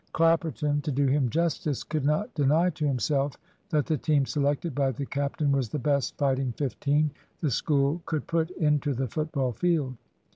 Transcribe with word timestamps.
Clapperton, 0.13 0.81
to 0.81 0.91
do 0.91 1.05
him 1.05 1.29
justice, 1.29 1.83
could 1.83 2.03
not 2.03 2.33
deny 2.33 2.71
to 2.71 2.87
himself 2.87 3.37
that 3.69 3.85
the 3.85 3.99
team 3.99 4.25
selected 4.25 4.73
by 4.73 4.89
the 4.89 5.05
captain 5.05 5.51
was 5.51 5.69
the 5.69 5.77
best 5.77 6.17
fighting 6.17 6.53
fifteen 6.53 7.11
the 7.41 7.51
School 7.51 8.01
could 8.07 8.25
put 8.25 8.49
into 8.49 8.95
the 8.95 9.07
football 9.07 9.51
field. 9.51 9.95